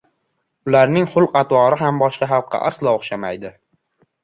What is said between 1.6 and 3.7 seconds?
ham boshqa xalqqa aslo o‘xshamaydi…